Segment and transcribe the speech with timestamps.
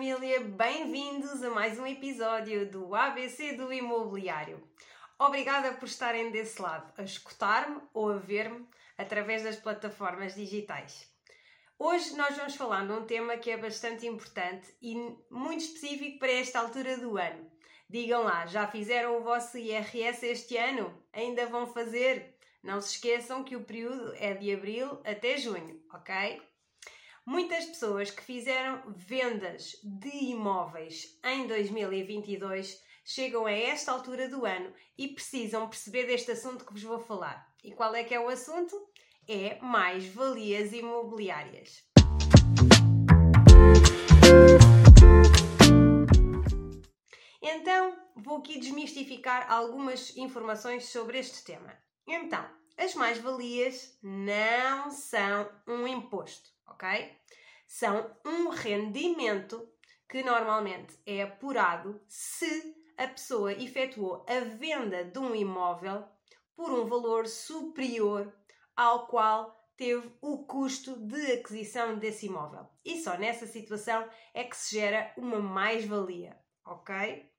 [0.00, 4.66] família, bem-vindos a mais um episódio do ABC do Imobiliário.
[5.18, 8.66] Obrigada por estarem desse lado, a escutar-me ou a ver-me
[8.96, 11.06] através das plataformas digitais.
[11.78, 14.94] Hoje nós vamos falar de um tema que é bastante importante e
[15.30, 17.52] muito específico para esta altura do ano.
[17.86, 20.98] Digam lá, já fizeram o vosso IRS este ano?
[21.12, 22.38] Ainda vão fazer?
[22.62, 26.40] Não se esqueçam que o período é de abril até junho, ok?
[27.30, 34.74] Muitas pessoas que fizeram vendas de imóveis em 2022 chegam a esta altura do ano
[34.98, 37.48] e precisam perceber deste assunto que vos vou falar.
[37.62, 38.74] E qual é que é o assunto?
[39.28, 41.84] É mais-valias imobiliárias.
[47.40, 51.78] Então, vou aqui desmistificar algumas informações sobre este tema.
[52.08, 52.44] Então,
[52.76, 57.16] as mais-valias não são um imposto ok?
[57.66, 59.68] São um rendimento
[60.08, 66.04] que normalmente é apurado se a pessoa efetuou a venda de um imóvel
[66.54, 68.32] por um valor superior
[68.76, 72.68] ao qual teve o custo de aquisição desse imóvel.
[72.84, 77.30] E só nessa situação é que se gera uma mais-valia, ok?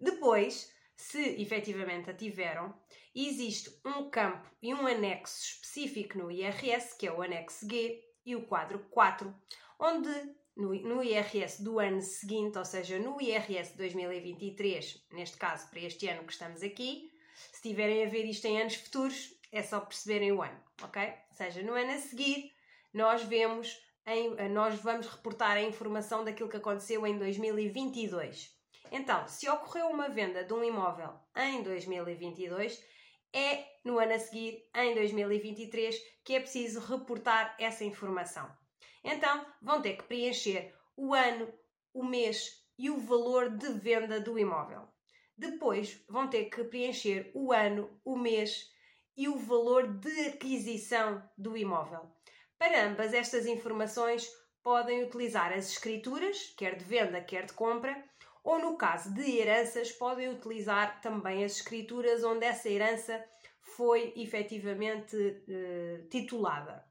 [0.00, 2.72] Depois, se efetivamente a tiveram,
[3.14, 8.34] existe um campo e um anexo específico no IRS, que é o anexo G, e
[8.36, 9.34] o quadro 4,
[9.78, 10.10] onde
[10.56, 16.24] no, IRS do ano seguinte, ou seja, no IRS 2023, neste caso para este ano
[16.24, 17.10] que estamos aqui,
[17.52, 21.02] se tiverem a ver isto em anos futuros, é só perceberem o ano, ok?
[21.02, 22.52] Ou seja, no ano a seguir,
[22.92, 28.54] nós vemos, em, nós vamos reportar a informação daquilo que aconteceu em 2022.
[28.92, 32.80] Então, se ocorreu uma venda de um imóvel em 2022,
[33.34, 38.50] é no ano a seguir, em 2023, que é preciso reportar essa informação.
[39.02, 41.52] Então, vão ter que preencher o ano,
[41.92, 44.88] o mês e o valor de venda do imóvel.
[45.36, 48.72] Depois, vão ter que preencher o ano, o mês
[49.16, 52.08] e o valor de aquisição do imóvel.
[52.56, 54.28] Para ambas estas informações,
[54.62, 58.02] podem utilizar as escrituras, quer de venda, quer de compra,
[58.44, 63.24] ou no caso de heranças, podem utilizar também as escrituras onde essa herança
[63.62, 66.84] foi efetivamente uh, titulada.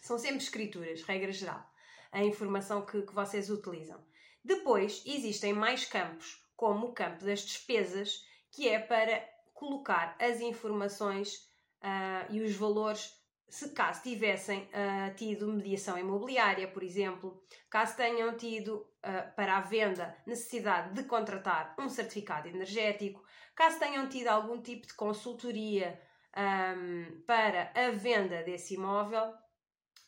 [0.00, 1.68] São sempre escrituras, regra geral,
[2.12, 4.00] a informação que, que vocês utilizam.
[4.44, 11.34] Depois existem mais campos, como o campo das despesas, que é para colocar as informações
[11.82, 13.19] uh, e os valores
[13.50, 19.60] se caso tivessem uh, tido mediação imobiliária, por exemplo, caso tenham tido uh, para a
[19.60, 23.22] venda necessidade de contratar um certificado energético,
[23.54, 26.00] caso tenham tido algum tipo de consultoria
[26.36, 29.34] um, para a venda desse imóvel,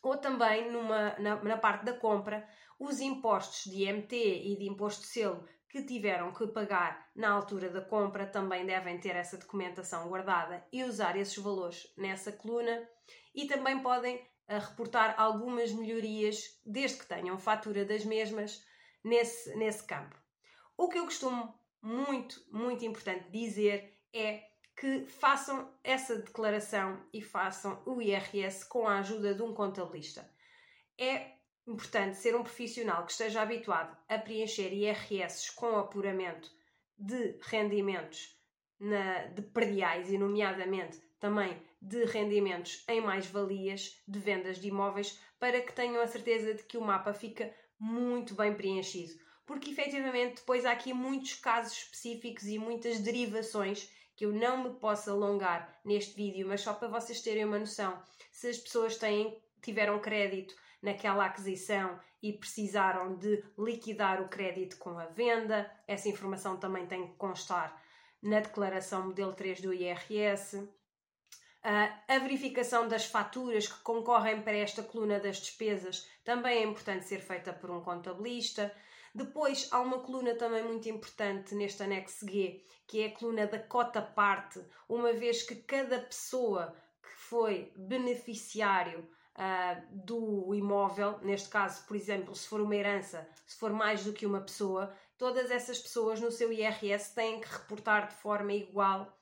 [0.01, 2.49] ou também numa, na, na parte da compra,
[2.79, 7.71] os impostos de IMT e de imposto de selo que tiveram que pagar na altura
[7.71, 12.87] da compra também devem ter essa documentação guardada e usar esses valores nessa coluna
[13.35, 18.65] e também podem uh, reportar algumas melhorias desde que tenham fatura das mesmas
[19.05, 20.17] nesse, nesse campo.
[20.77, 24.43] O que eu costumo muito, muito importante dizer é
[24.77, 30.29] que façam essa declaração e façam o IRS com a ajuda de um contabilista.
[30.99, 31.33] É
[31.67, 36.51] importante ser um profissional que esteja habituado a preencher IRS com apuramento
[36.99, 38.37] de rendimentos
[38.79, 45.61] na, de perdiais e, nomeadamente, também de rendimentos em mais-valias de vendas de imóveis para
[45.61, 49.13] que tenham a certeza de que o mapa fica muito bem preenchido.
[49.47, 54.71] Porque efetivamente depois há aqui muitos casos específicos e muitas derivações que eu não me
[54.81, 58.03] posso alongar neste vídeo, mas só para vocês terem uma noção,
[58.33, 64.99] se as pessoas têm, tiveram crédito naquela aquisição e precisaram de liquidar o crédito com
[64.99, 65.71] a venda.
[65.87, 67.81] Essa informação também tem que constar
[68.21, 70.69] na declaração modelo 3 do IRS.
[71.63, 77.21] A verificação das faturas que concorrem para esta coluna das despesas também é importante ser
[77.21, 78.75] feita por um contabilista.
[79.15, 83.59] Depois há uma coluna também muito importante neste anexo G, que é a coluna da
[83.59, 91.87] cota parte, uma vez que cada pessoa que foi beneficiário uh, do imóvel, neste caso,
[91.87, 95.79] por exemplo, se for uma herança, se for mais do que uma pessoa, todas essas
[95.79, 99.17] pessoas no seu IRS têm que reportar de forma igual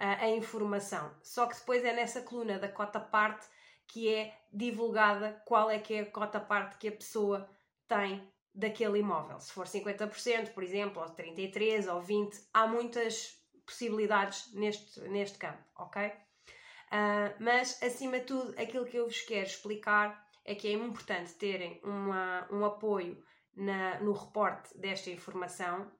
[0.00, 1.14] uh, a informação.
[1.22, 3.46] Só que depois é nessa coluna da cota parte
[3.86, 7.48] que é divulgada qual é que é a cota parte que a pessoa
[7.86, 9.40] tem daquele imóvel.
[9.40, 15.62] Se for 50%, por exemplo, ou 33% ou 20%, há muitas possibilidades neste, neste campo,
[15.76, 16.06] ok?
[16.06, 21.34] Uh, mas, acima de tudo, aquilo que eu vos quero explicar é que é importante
[21.34, 23.22] terem uma, um apoio
[23.54, 25.90] na, no reporte desta informação.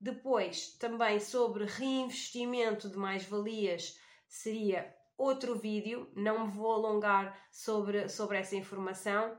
[0.00, 3.98] Depois, também sobre reinvestimento de mais-valias,
[4.28, 9.36] seria outro vídeo, não me vou alongar sobre, sobre essa informação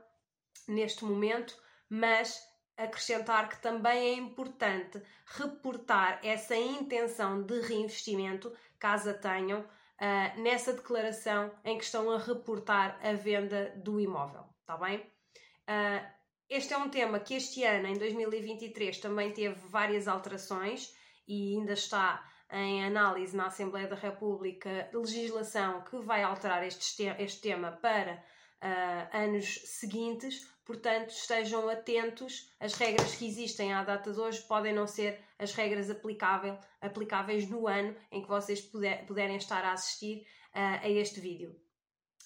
[0.66, 1.56] neste momento,
[1.88, 2.42] mas
[2.76, 10.72] acrescentar que também é importante reportar essa intenção de reinvestimento, caso a tenham, uh, nessa
[10.72, 14.98] declaração em que estão a reportar a venda do imóvel, está bem?
[14.98, 16.18] Uh,
[16.48, 20.94] este é um tema que este ano, em 2023, também teve várias alterações
[21.26, 27.40] e ainda está em análise na Assembleia da República legislação que vai alterar este, este
[27.42, 28.24] tema para
[28.62, 32.50] uh, anos seguintes, portanto estejam atentos.
[32.58, 37.48] As regras que existem à data de hoje podem não ser as regras aplicável, aplicáveis
[37.48, 41.54] no ano em que vocês puder, puderem estar a assistir uh, a este vídeo.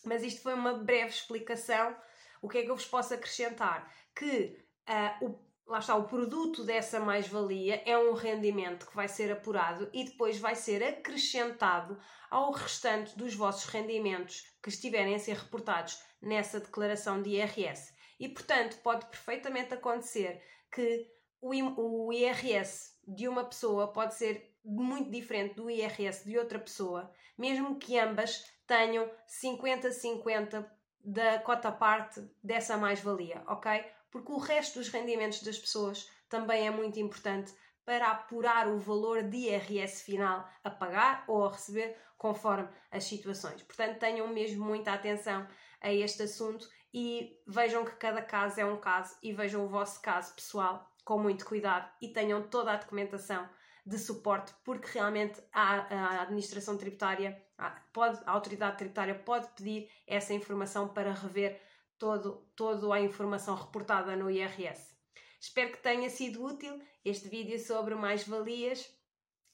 [0.05, 1.97] Mas isto foi uma breve explicação.
[2.43, 3.91] O que é que eu vos posso acrescentar?
[4.15, 9.33] Que uh, o lá está, o produto dessa mais-valia é um rendimento que vai ser
[9.33, 11.99] apurado e depois vai ser acrescentado
[12.31, 17.93] ao restante dos vossos rendimentos que estiverem a ser reportados nessa declaração de IRS.
[18.19, 21.11] E, portanto, pode perfeitamente acontecer que
[21.41, 27.79] o IRS de uma pessoa pode ser muito diferente do IRS de outra pessoa, mesmo
[27.79, 29.11] que ambas tenham
[29.43, 30.65] 50-50
[31.05, 33.85] da cota parte dessa mais-valia, ok?
[34.13, 37.53] porque o resto dos rendimentos das pessoas também é muito importante
[37.85, 43.63] para apurar o valor de IRS final a pagar ou a receber conforme as situações.
[43.63, 45.49] Portanto, tenham mesmo muita atenção
[45.81, 50.01] a este assunto e vejam que cada caso é um caso e vejam o vosso
[50.01, 53.49] caso pessoal com muito cuidado e tenham toda a documentação
[53.84, 57.44] de suporte, porque realmente a, a administração tributária,
[57.93, 61.61] pode, a autoridade tributária pode pedir essa informação para rever
[61.99, 64.93] todo, toda a informação reportada no IRS.
[65.40, 68.88] Espero que tenha sido útil este vídeo sobre mais-valias.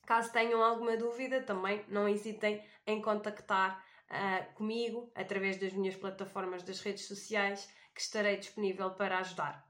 [0.07, 6.63] Caso tenham alguma dúvida, também não hesitem em contactar uh, comigo através das minhas plataformas
[6.63, 9.68] das redes sociais, que estarei disponível para ajudar.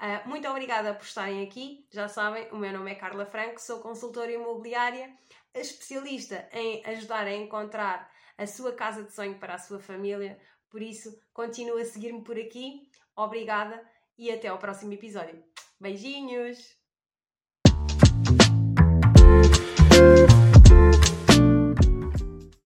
[0.00, 1.86] Uh, muito obrigada por estarem aqui.
[1.90, 5.12] Já sabem, o meu nome é Carla Franco, sou consultora imobiliária,
[5.52, 10.38] especialista em ajudar a encontrar a sua casa de sonho para a sua família,
[10.70, 12.90] por isso, continua a seguir-me por aqui.
[13.16, 13.82] Obrigada
[14.16, 15.42] e até ao próximo episódio.
[15.80, 16.77] Beijinhos!